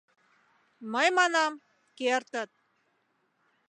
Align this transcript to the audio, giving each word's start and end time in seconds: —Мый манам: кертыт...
—Мый 0.91 1.07
манам: 1.17 1.53
кертыт... 1.97 2.51